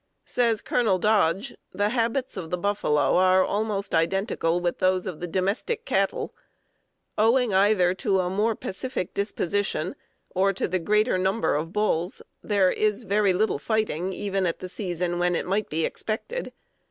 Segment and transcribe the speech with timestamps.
[0.25, 5.27] Says Colonel Dodge: "The habits of the buffalo are almost identical with those of the
[5.27, 6.33] domestic cattle.
[7.19, 9.95] Owing either to a more pacific disposition,
[10.31, 14.69] or to the greater number of bulls, there, is very little fighting, even at the
[14.69, 16.51] season when it might be expected.